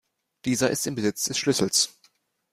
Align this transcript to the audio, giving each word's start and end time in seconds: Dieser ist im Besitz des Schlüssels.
Dieser 0.45 0.71
ist 0.71 0.87
im 0.87 0.95
Besitz 0.95 1.25
des 1.25 1.37
Schlüssels. 1.37 1.95